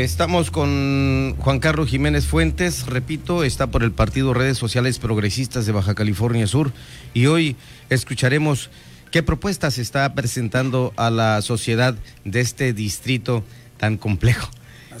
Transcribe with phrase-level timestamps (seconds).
[0.00, 5.72] estamos con Juan Carlos Jiménez Fuentes, repito, está por el Partido Redes Sociales Progresistas de
[5.72, 6.72] Baja California Sur
[7.12, 7.56] y hoy
[7.90, 8.70] escucharemos
[9.10, 11.94] qué propuestas está presentando a la sociedad
[12.24, 13.44] de este distrito
[13.76, 14.48] tan complejo.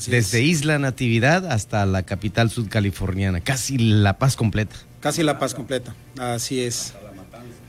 [0.06, 4.76] Desde Isla Natividad hasta la capital sudcaliforniana, casi La Paz completa.
[5.00, 6.92] Casi La Paz completa, así es.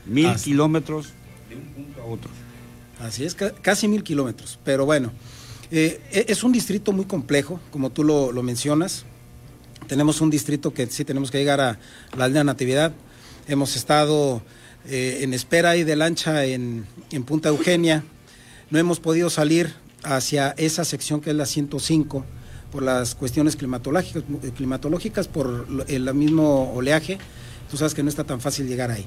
[0.04, 1.08] Mil kilómetros
[1.48, 2.30] de un punto a otro.
[3.00, 5.10] Así es, casi mil kilómetros, pero bueno.
[5.76, 9.04] Eh, e, es un distrito muy complejo, como tú lo, mencionas.
[9.88, 11.80] Tenemos un distrito que sí tenemos que llegar a
[12.16, 12.92] la aldea Natividad.
[13.48, 14.40] Hemos estado
[14.86, 16.86] eh, en espera ahí de lancha en,
[17.26, 18.04] Punta Eugenia.
[18.70, 19.74] No hemos podido salir
[20.04, 22.24] hacia esa sección que es la 105
[22.70, 24.22] por las cuestiones climatológicas,
[24.56, 27.18] climatológicas por el mismo oleaje.
[27.68, 29.06] Tú sabes que no está tan fácil llegar ahí.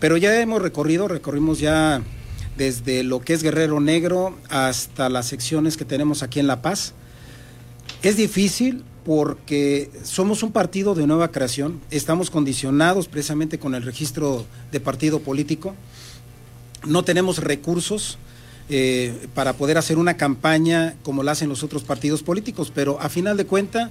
[0.00, 2.02] Pero ya hemos recorrido, recorrimos ya
[2.56, 6.94] desde lo que es Guerrero Negro hasta las secciones que tenemos aquí en La Paz.
[8.02, 14.46] Es difícil porque somos un partido de nueva creación, estamos condicionados precisamente con el registro
[14.70, 15.74] de partido político,
[16.86, 18.18] no tenemos recursos
[18.68, 23.08] eh, para poder hacer una campaña como la hacen los otros partidos políticos, pero a
[23.08, 23.90] final de cuentas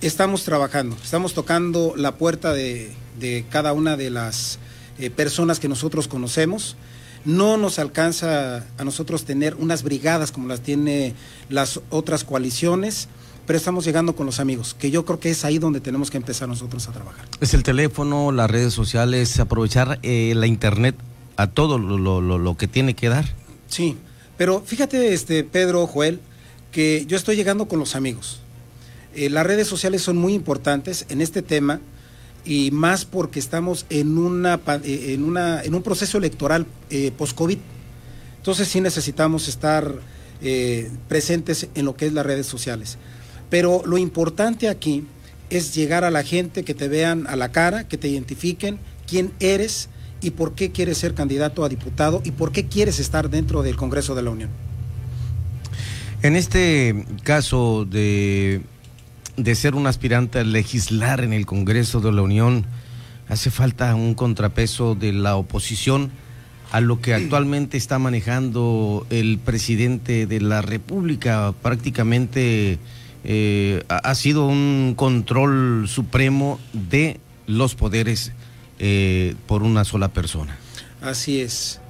[0.00, 2.94] estamos trabajando, estamos tocando la puerta de,
[3.50, 4.58] cada una de las
[4.98, 6.76] eh, personas que nosotros conocemos,
[7.24, 11.14] no nos alcanza a nosotros tener unas brigadas como las tiene
[11.48, 13.08] las otras coaliciones,
[13.46, 16.16] pero estamos llegando con los amigos, que yo creo que es ahí donde tenemos que
[16.16, 17.26] empezar nosotros a trabajar.
[17.40, 20.94] Es el teléfono, las redes sociales, aprovechar eh, la internet
[21.36, 23.24] a todo lo, que tiene que dar.
[23.68, 23.96] Sí,
[24.36, 26.20] pero fíjate, este Pedro, Joel,
[26.70, 28.40] que yo estoy llegando con los amigos.
[29.14, 31.80] Eh, las redes sociales son muy importantes en este tema
[32.44, 37.58] y más porque estamos en, una, eh, en, una, en un proceso electoral eh, post-COVID.
[38.38, 39.94] Entonces sí necesitamos estar
[40.42, 42.98] eh, presentes en lo que es las redes sociales.
[43.50, 45.04] Pero lo importante aquí
[45.50, 49.32] es llegar a la gente, que te vean a la cara, que te identifiquen quién
[49.40, 49.88] eres
[50.22, 53.76] y por qué quieres ser candidato a diputado y por qué quieres estar dentro del
[53.76, 54.50] Congreso de la Unión.
[56.22, 58.62] En este caso de
[59.36, 62.66] de ser un aspirante a legislar en el Congreso de la Unión,
[63.28, 66.10] hace falta un contrapeso de la oposición
[66.72, 71.52] a lo que actualmente está manejando el presidente de la República.
[71.62, 72.78] Prácticamente
[73.24, 78.32] eh, ha sido un control supremo de los poderes
[78.78, 80.56] eh, por una sola persona.
[81.02, 81.80] Así es.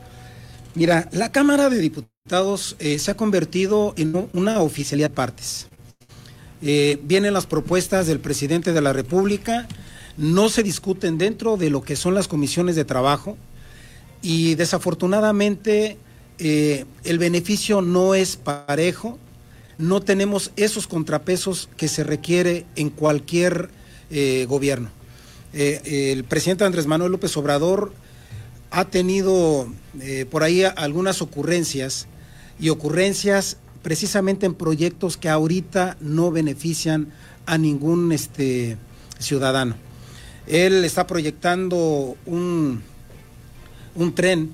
[0.74, 5.68] Mira, la Cámara de Diputados eh, se ha convertido en una oficialidad de partes.
[6.62, 9.66] Eh, vienen las propuestas del presidente de la República,
[10.18, 13.38] no se discuten dentro de lo que son las comisiones de trabajo
[14.20, 15.96] y desafortunadamente
[16.38, 19.18] eh, el beneficio no es parejo,
[19.78, 23.70] no tenemos esos contrapesos que se requiere en cualquier
[24.10, 24.90] eh, gobierno.
[25.54, 27.94] el presidente Andrés Manuel López Obrador
[28.70, 29.66] ha tenido
[30.30, 32.06] por ahí algunas ocurrencias
[32.60, 37.08] y ocurrencias precisamente en proyectos que ahorita no benefician
[37.46, 38.76] a ningún este,
[39.18, 39.74] ciudadano.
[40.46, 42.82] Él está proyectando un,
[43.94, 44.50] un tren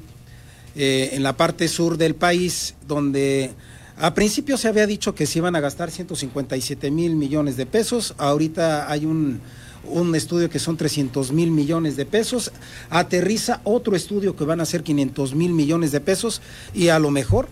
[0.75, 3.53] eh, en la parte sur del país donde
[3.99, 8.15] a principio se había dicho que se iban a gastar 157 mil millones de pesos,
[8.19, 9.41] ahorita hay un,
[9.89, 12.53] un estudio que son 300 mil millones de pesos,
[12.91, 16.43] aterriza otro estudio que van a ser 500 mil millones de pesos
[16.75, 17.49] y a lo mejor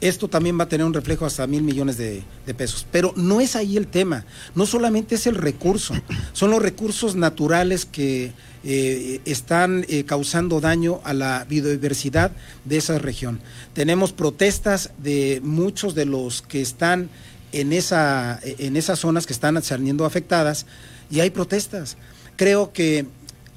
[0.00, 2.22] esto también va a tener un reflejo hasta mil millones de,
[2.56, 2.86] pesos.
[2.90, 4.24] Pero no es ahí el tema,
[4.54, 5.94] no solamente es el recurso,
[6.32, 8.32] son los recursos naturales que
[8.64, 12.32] eh, están eh, causando daño a la biodiversidad
[12.64, 13.40] de esa región.
[13.72, 17.08] Tenemos protestas de muchos de los que están
[17.52, 20.66] en, esa, en esas zonas que están saliendo afectadas
[21.10, 21.96] y hay protestas.
[22.36, 23.06] Creo que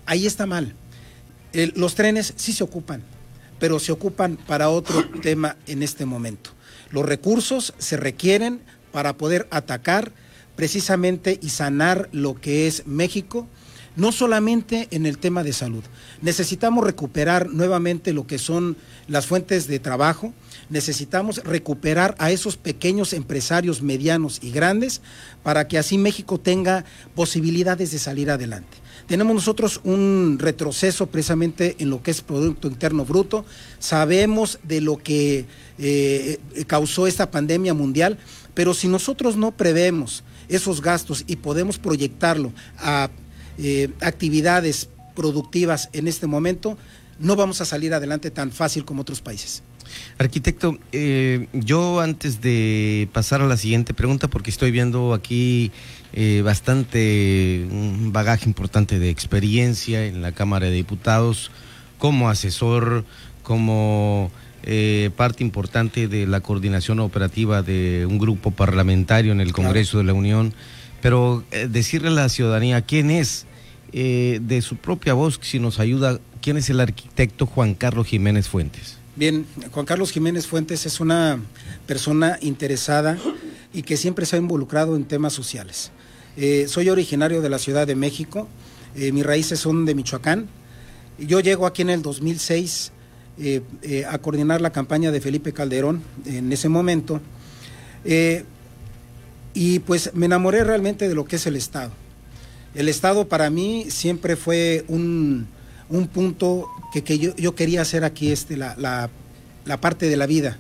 [0.05, 0.73] ahí está mal.
[1.53, 3.03] los trenes sí se ocupan,
[3.63, 6.49] pero se ocupan para otro tema en este momento.
[6.91, 8.59] Los recursos se requieren
[8.91, 10.11] para poder atacar
[10.57, 13.47] precisamente y sanar lo que es México,
[13.95, 15.83] no solamente en el tema de salud.
[16.21, 20.33] Necesitamos recuperar nuevamente lo que son las fuentes de trabajo,
[20.69, 25.01] necesitamos recuperar a esos pequeños empresarios medianos y grandes
[25.43, 26.85] para que así México tenga
[27.15, 28.77] posibilidades de salir adelante.
[29.07, 33.45] Tenemos nosotros un retroceso precisamente en lo que es Producto Interno Bruto.
[33.79, 35.45] Sabemos de lo que
[35.77, 38.17] eh, causó esta pandemia mundial,
[38.53, 43.09] pero si nosotros no prevemos esos gastos y podemos proyectarlo a
[43.57, 46.77] eh, actividades productivas en este momento,
[47.19, 49.63] no vamos a salir adelante tan fácil como otros países.
[50.17, 55.71] Arquitecto, eh, yo antes de pasar a la siguiente pregunta, porque estoy viendo aquí
[56.13, 61.51] eh, bastante, un bagaje importante de experiencia en la Cámara de Diputados,
[61.97, 63.05] como asesor,
[63.43, 64.31] como
[64.63, 70.05] eh, parte importante de la coordinación operativa de un grupo parlamentario en el Congreso de
[70.05, 70.53] la Unión,
[71.03, 73.45] pero decirle a la ciudadanía quién es,
[73.91, 78.97] de su propia voz, si nos ayuda, quién es el arquitecto Juan Carlos Jiménez Fuentes.
[79.15, 81.39] Bien, Juan Carlos Jiménez Fuentes es una
[81.85, 83.19] persona interesada
[83.71, 85.91] y que siempre se ha involucrado en temas sociales.
[86.35, 88.47] Eh, soy originario de la Ciudad de México,
[88.95, 90.47] eh, mis raíces son de Michoacán.
[91.19, 92.91] Yo llego aquí en el 2006
[93.37, 93.61] eh,
[94.09, 97.21] a coordinar la campaña de Felipe Calderón en ese momento.
[99.53, 101.91] Y pues me enamoré realmente de lo que es el Estado.
[102.75, 105.47] El Estado para mí siempre fue un,
[105.89, 106.67] un punto
[107.01, 108.75] que, yo, quería hacer aquí este, la,
[109.65, 110.57] la, parte de la vida.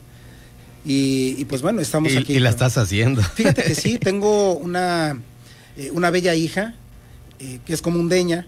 [0.85, 2.33] Y, pues bueno, estamos aquí.
[2.33, 3.21] Y la estás haciendo.
[3.35, 5.19] Fíjate que sí, tengo una,
[5.77, 6.75] eh, una bella hija
[7.39, 8.47] eh, que es comundeña.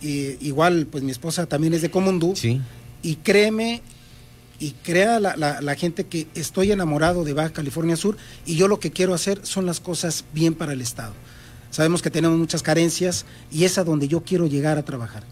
[0.00, 2.34] Igual, pues mi esposa también es de Comundú.
[2.36, 2.60] Sí.
[3.02, 3.82] Y créeme
[4.58, 8.16] y crea la, la, gente que estoy enamorado de Baja California Sur
[8.46, 11.12] y yo lo que quiero hacer son las cosas bien para el Estado.
[11.70, 15.24] Sabemos que tenemos muchas carencias y es a donde yo quiero llegar a trabajar.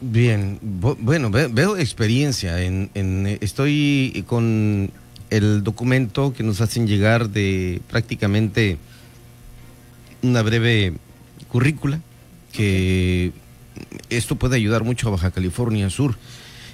[0.00, 2.62] Bien, bueno, veo experiencia.
[2.62, 4.90] En, estoy con
[5.28, 8.78] el documento que nos hacen llegar de prácticamente
[10.22, 10.94] una breve
[11.48, 12.00] currícula
[12.52, 13.32] que
[14.08, 16.16] esto puede ayudar mucho a Baja California Sur.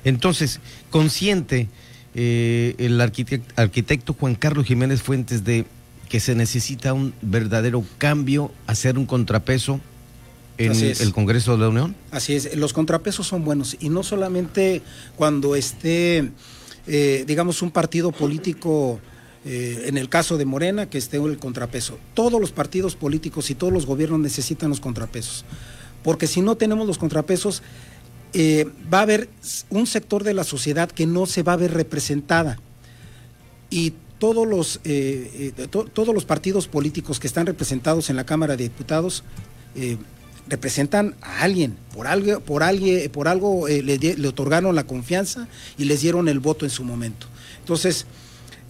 [0.06, 0.60] Entonces,
[0.90, 1.68] consciente
[2.14, 5.66] eh, el arquitecto Juan Carlos Jiménez Fuentes de
[6.08, 9.80] que se necesita un verdadero cambio, hacer un contrapeso
[10.58, 11.96] en el Congreso de la Unión?
[12.12, 14.80] Así es, los contrapesos son buenos y no solamente
[15.16, 16.30] cuando esté,
[16.86, 19.00] eh, digamos, un partido político,
[19.44, 21.98] eh, en el caso de Morena, que esté el contrapeso.
[22.14, 25.44] Todos los partidos políticos y todos los gobiernos necesitan los contrapesos,
[26.04, 27.64] porque si no tenemos los contrapesos,
[28.32, 29.28] eh, va a haber
[29.70, 32.58] un sector de la sociedad que no se va a ver representada
[33.70, 34.80] y todos los,
[35.92, 39.24] todos los partidos políticos que están representados en la Cámara de Diputados
[40.48, 45.84] representan a alguien, por algo, por alguien, por algo eh, le, otorgaron la confianza y
[45.84, 47.26] les dieron el voto en su momento.
[47.58, 48.06] Entonces,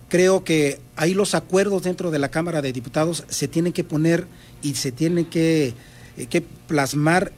[0.08, 4.26] creo que ahí los acuerdos dentro de la Cámara de Diputados se tienen que poner
[4.62, 5.74] y se tienen que,
[6.16, 7.32] eh, plasmar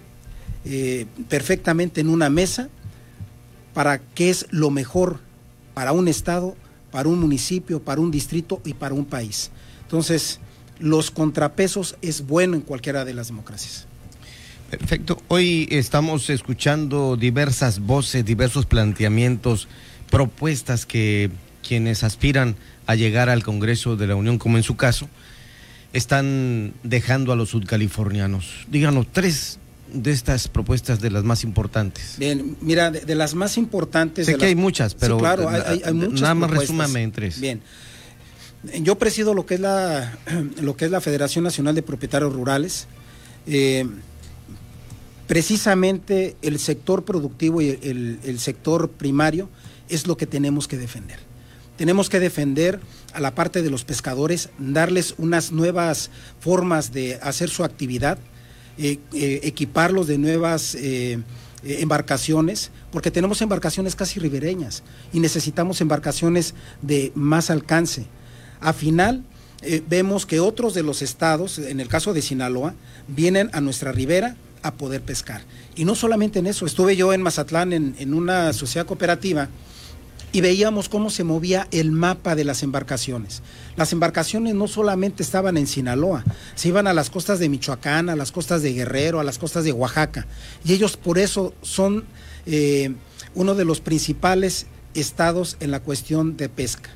[0.71, 2.69] eh, perfectamente en una mesa
[3.73, 5.19] para qué es lo mejor
[5.73, 6.57] para un Estado,
[6.91, 9.51] para un municipio, para un distrito y para un país.
[9.83, 10.41] Entonces,
[10.79, 13.87] los contrapesos es bueno en cualquiera de las democracias.
[14.71, 15.23] Perfecto.
[15.29, 19.69] Hoy estamos escuchando diversas voces, diversos planteamientos,
[20.11, 21.31] propuestas que
[21.67, 22.57] quienes aspiran
[22.87, 25.09] a llegar al Congreso de la Unión, como en su caso,
[25.95, 28.67] están dejando a los sudcalifornianos.
[28.69, 29.59] Díganos tres
[29.93, 32.15] de estas propuestas de las más importantes.
[32.19, 34.27] Bien, mira, de, las más importantes.
[34.27, 37.41] Sé que hay muchas, pero claro, hay, muchas nada más resúmame en tres.
[37.41, 37.63] Bien.
[38.83, 40.19] Yo presido lo que es la,
[40.61, 42.87] lo que es la Federación Nacional de Propietarios Rurales.
[43.47, 43.87] Eh,
[45.27, 49.49] precisamente el sector productivo y el, sector primario
[49.89, 51.19] es lo que tenemos que defender.
[51.77, 52.81] Tenemos que defender
[53.13, 56.11] a la parte de los pescadores, darles unas nuevas
[56.41, 58.19] formas de hacer su actividad,
[58.79, 61.19] eh, eh, equiparlos de nuevas eh,
[61.65, 68.07] embarcaciones, porque tenemos embarcaciones casi ribereñas y necesitamos embarcaciones de más alcance.
[68.61, 69.25] A final,
[69.89, 72.75] vemos que otros de los estados, en el caso de Sinaloa,
[73.09, 75.43] vienen a nuestra ribera a poder pescar.
[75.75, 79.49] Y no solamente en eso, estuve yo en Mazatlán en, una sociedad cooperativa
[80.33, 83.43] y veíamos cómo se movía el mapa de las embarcaciones.
[83.77, 88.17] Las embarcaciones no solamente estaban en Sinaloa, se iban a las costas de Michoacán, a
[88.17, 90.27] las costas de Guerrero, a las costas de Oaxaca.
[90.65, 92.05] Y ellos por eso son
[92.47, 92.95] eh,
[93.35, 96.91] uno de los principales estados en la cuestión de pesca.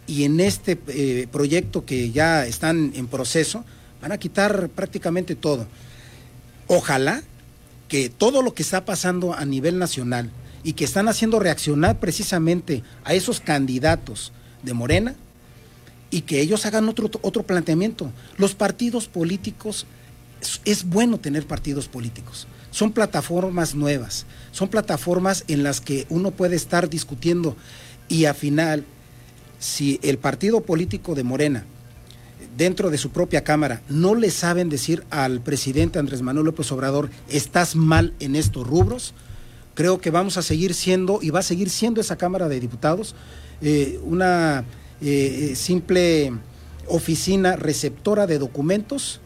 [0.09, 3.65] y en este eh, proyecto que ya están en proceso
[4.01, 5.67] van a quitar prácticamente todo.
[6.67, 7.23] Ojalá
[7.93, 10.31] que todo lo que está pasando a nivel nacional
[10.65, 14.33] y que están haciendo reaccionar precisamente a esos candidatos
[14.63, 15.15] de Morena
[16.11, 18.11] y que ellos hagan otro, otro planteamiento.
[18.39, 19.85] Los partidos políticos,
[20.65, 22.47] es, bueno tener partidos políticos.
[22.71, 27.59] Son plataformas nuevas, son plataformas en las que uno puede estar discutiendo
[28.09, 28.87] y al final,
[29.59, 31.67] si el partido político de Morena
[32.57, 37.11] dentro de su propia Cámara no le saben decir al presidente Andrés Manuel López Obrador,
[37.29, 39.15] estás mal en estos rubros,
[39.75, 43.15] creo que vamos a seguir siendo y va a seguir siendo esa Cámara de Diputados
[43.65, 44.65] eh, una
[45.01, 46.33] eh, eh, simple
[46.89, 49.21] oficina receptora de documentos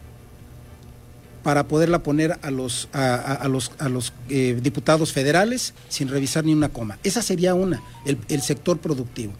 [1.42, 6.70] para poderla poner a los, a, los, a los diputados federales sin revisar ni una
[6.70, 6.98] coma.
[7.04, 9.32] Esa sería una, el, sector productivo.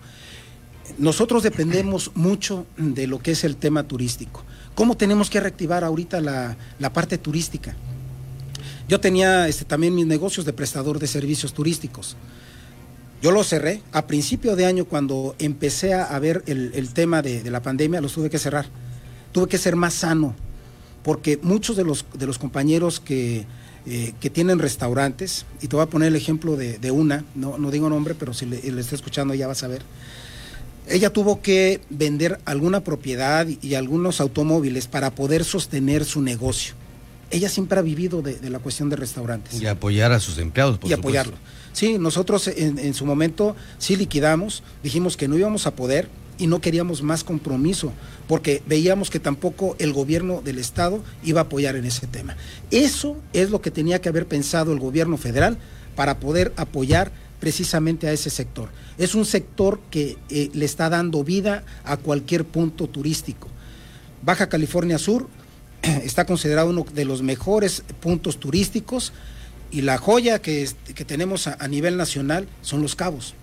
[0.99, 4.45] Nosotros dependemos mucho de lo que es el tema turístico.
[4.75, 7.75] ¿Cómo tenemos que reactivar ahorita la, la parte turística?
[8.89, 12.17] Yo tenía este, también mis negocios de prestador de servicios turísticos.
[13.23, 13.83] Yo los cerré.
[13.93, 18.31] A principio de año, cuando empecé a ver el, tema de, la pandemia, los tuve
[18.31, 18.67] que cerrar.
[19.33, 20.35] Tuve que ser más sano,
[21.03, 23.45] porque muchos de los, de los compañeros que,
[23.87, 27.71] eh, que tienen restaurantes, y te voy a poner el ejemplo de, una, no, no,
[27.71, 29.83] digo nombre, pero si le, le está escuchando ya vas a ver.
[30.89, 36.75] Ella tuvo que vender alguna propiedad y algunos automóviles para poder sostener su negocio
[37.31, 39.61] ella siempre ha vivido de, la cuestión de restaurantes.
[39.61, 41.35] Y apoyar a sus empleados, por Y apoyarlo.
[41.73, 46.61] Sí, nosotros en, su momento sí liquidamos, dijimos que no íbamos a poder y no
[46.61, 47.93] queríamos más compromiso,
[48.29, 52.37] porque veíamos que tampoco el gobierno del Estado iba a apoyar en ese tema.
[52.71, 55.59] Eso es lo que tenía que haber pensado el gobierno federal
[55.95, 57.11] para poder apoyar
[57.47, 58.71] precisamente a ese sector.
[58.99, 63.47] Es un sector que eh, le está dando vida a cualquier punto turístico.
[64.21, 65.29] Baja California Sur
[66.03, 69.13] está considerado uno de los mejores puntos turísticos
[69.71, 70.69] y la joya que,
[71.07, 73.35] tenemos a, nivel nacional son los cabos.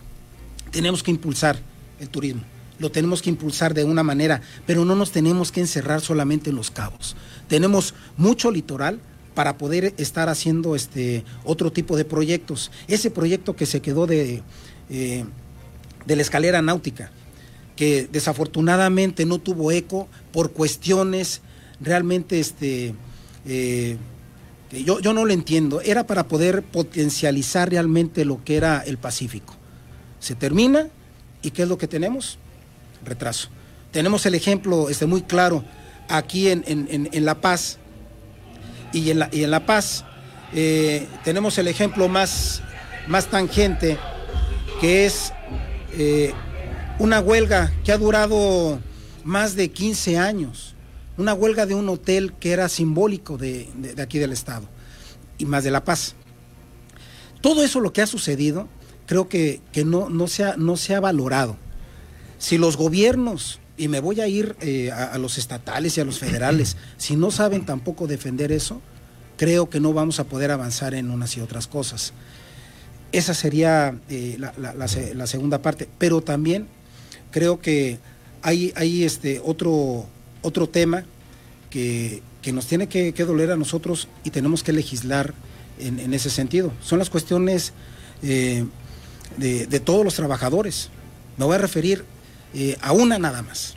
[0.71, 1.57] Tenemos que impulsar
[2.01, 2.41] el turismo,
[2.79, 6.57] lo tenemos que impulsar de una manera, pero no nos tenemos que encerrar solamente en
[6.57, 7.15] los cabos.
[7.47, 8.99] Tenemos mucho litoral
[9.33, 12.71] para poder estar haciendo este otro tipo de proyectos.
[12.87, 14.43] Ese proyecto que se quedó de,
[14.89, 15.25] eh,
[16.05, 17.11] de la escalera náutica,
[17.75, 21.41] que desafortunadamente no tuvo eco por cuestiones
[21.81, 22.93] realmente este,
[23.45, 23.97] eh,
[24.71, 25.81] yo, yo no lo entiendo.
[25.81, 29.55] Era para poder potencializar realmente lo que era el Pacífico.
[30.19, 30.87] Se termina
[31.41, 32.37] y ¿qué es lo que tenemos?
[33.03, 33.49] Retraso.
[33.91, 35.63] Tenemos el ejemplo este, muy claro
[36.09, 37.77] aquí en, La Paz
[38.93, 40.05] y en La, y en la Paz
[40.53, 42.61] eh, tenemos el ejemplo más,
[43.07, 43.97] más tangente
[44.79, 45.33] que es
[45.93, 46.33] eh,
[46.99, 48.79] una huelga que ha durado
[49.23, 50.73] más de 15 años
[51.17, 53.69] una huelga de un hotel que era simbólico de,
[54.01, 54.67] aquí del Estado
[55.37, 56.15] y más de La Paz.
[57.41, 58.67] Todo eso lo que ha sucedido,
[59.05, 61.57] creo que, no, no, ha, no se ha valorado.
[62.37, 66.19] Si los gobiernos, y me voy a ir eh, a, los estatales y a los
[66.19, 68.81] federales, si no saben tampoco defender eso,
[69.37, 72.13] creo que no vamos a poder avanzar en unas y otras cosas.
[73.11, 75.87] Esa sería eh, la, segunda parte.
[75.99, 76.67] Pero también
[77.29, 77.99] creo que
[78.41, 80.07] hay, hay este otro,
[80.41, 81.05] otro tema
[81.69, 85.33] que, nos tiene que, doler a nosotros y tenemos que legislar
[85.79, 86.71] en, ese sentido.
[86.81, 87.73] Son las cuestiones
[88.21, 88.65] eh,
[89.37, 90.89] de, todos los trabajadores.
[91.37, 92.05] Me voy a referir
[92.53, 93.75] eh, a una nada más.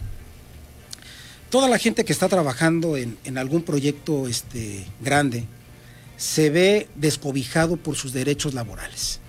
[1.50, 5.44] Toda la gente que está trabajando en, algún proyecto este, grande
[6.16, 9.20] se ve descobijado por sus derechos laborales.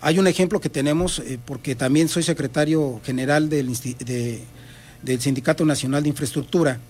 [0.00, 4.42] Hay un ejemplo que tenemos, eh, porque también soy secretario general del, de,
[5.02, 6.80] del Sindicato Nacional de Infraestructura,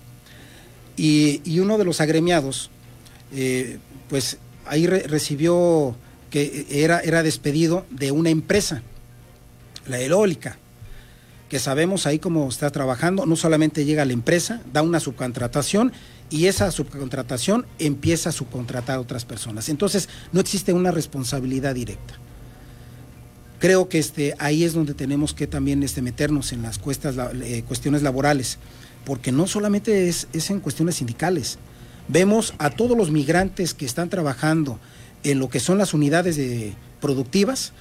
[0.95, 2.69] y, uno de los agremiados,
[3.33, 3.79] eh,
[4.09, 5.95] pues ahí recibió
[6.29, 8.83] que era, era despedido de una empresa,
[9.87, 10.57] la eólica,
[11.53, 15.93] que sabemos ahí cómo está trabajando, no solamente llega a la empresa, da una subcontratación
[16.31, 19.69] y esa subcontratación empieza a subcontratar a otras personas.
[19.69, 22.15] Entonces, no existe una responsabilidad directa
[23.59, 28.01] creo que este, ahí es donde tenemos que también este, meternos en las eh, cuestiones
[28.01, 28.57] laborales,
[29.05, 31.59] porque no solamente es, en cuestiones sindicales.
[32.07, 34.79] Vemos a todos los migrantes que están trabajando
[35.23, 37.73] en lo que son las unidades de, productivas,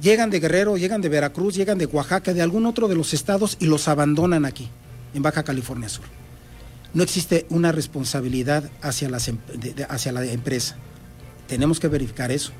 [0.00, 3.56] llegan de Guerrero, llegan de Veracruz, llegan de Oaxaca, de algún otro de los estados
[3.60, 4.68] y los abandonan aquí,
[5.14, 6.04] en Baja California Sur.
[6.94, 9.30] No existe una responsabilidad hacia, las,
[9.88, 10.76] hacia la empresa.
[11.46, 12.52] Tenemos que verificar eso.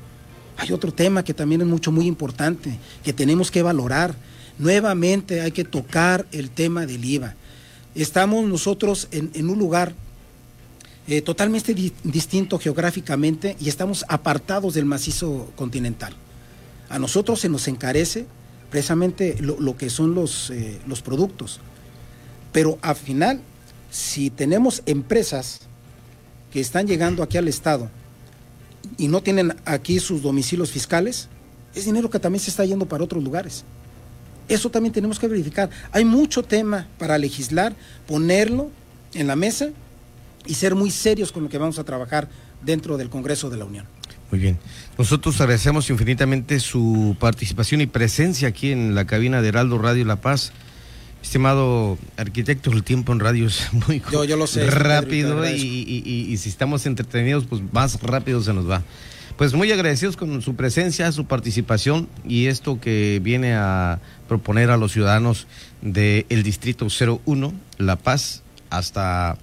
[0.57, 4.15] Hay otro tema que también es mucho, muy importante, que tenemos que valorar.
[4.57, 7.35] Nuevamente hay que tocar el tema del IVA.
[7.95, 9.93] Estamos nosotros en, un lugar
[11.07, 16.15] eh, totalmente distinto geográficamente y estamos apartados del macizo continental.
[16.89, 18.25] A nosotros se nos encarece
[18.69, 21.59] precisamente lo, que son los, eh, los productos.
[22.51, 23.41] Pero al final,
[23.91, 25.61] si tenemos empresas
[26.51, 27.89] que están llegando aquí al Estado
[28.97, 31.27] y no tienen aquí sus domicilios fiscales,
[31.75, 33.63] es dinero que también se está yendo para otros lugares.
[34.47, 35.69] Eso también tenemos que verificar.
[35.91, 37.75] Hay mucho tema para legislar,
[38.07, 38.71] ponerlo
[39.13, 39.69] en la mesa
[40.45, 42.29] y ser muy serios con lo que vamos a trabajar
[42.63, 43.85] dentro del Congreso de la Unión.
[44.31, 44.57] Muy bien.
[44.97, 50.17] Nosotros agradecemos infinitamente su participación y presencia aquí en la cabina de Heraldo Radio La
[50.17, 50.51] Paz.
[51.21, 53.99] Estimado arquitecto, el tiempo en radio es muy
[54.69, 58.83] rápido y, si estamos entretenidos, pues más rápido se nos va.
[59.37, 64.77] Pues muy agradecidos con su presencia, su participación y esto que viene a proponer a
[64.77, 65.47] los ciudadanos
[65.81, 68.41] del Distrito 01, La Paz,
[68.71, 69.37] hasta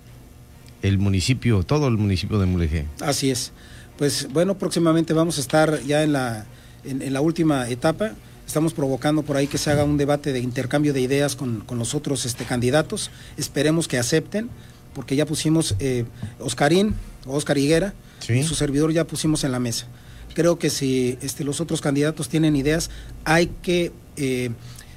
[0.83, 2.87] el municipio, todo el municipio de Mulegé.
[3.01, 3.53] Así es.
[3.99, 6.47] Pues bueno, próximamente vamos a estar ya en la,
[6.85, 8.13] en la última etapa
[8.47, 11.95] Estamos provocando por ahí que se haga un debate de intercambio de ideas con, los
[11.95, 13.11] otros este, candidatos.
[13.37, 14.51] Esperemos que acepten,
[14.95, 16.05] porque ya pusimos eh,
[16.39, 16.95] Oscarín,
[17.27, 17.95] Oscar Higuera,
[18.29, 19.87] y su servidor ya pusimos en la mesa.
[20.35, 22.91] Creo que si este, los otros candidatos tienen ideas,
[23.25, 24.51] hay que eh,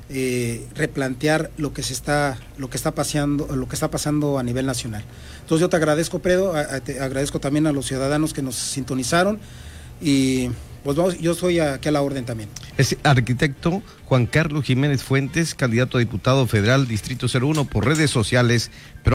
[0.10, 4.44] eh, replantear lo que se está, lo que está pasando, lo que está pasando a
[4.44, 5.04] nivel nacional.
[5.42, 9.40] Entonces yo te agradezco, Pedro, te agradezco también a los ciudadanos que nos sintonizaron
[10.02, 10.50] y
[10.84, 12.50] pues yo soy aquí a la orden también.
[12.78, 18.72] Es arquitecto Juan Carlos Jiménez Fuentes, candidato a diputado federal Distrito 01 por redes sociales.